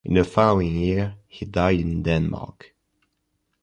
In 0.03 0.15
the 0.15 0.23
following 0.23 0.77
year 0.77 1.13
he 1.27 1.45
died 1.45 1.79
in 1.81 2.01
Denmark. 2.01 2.73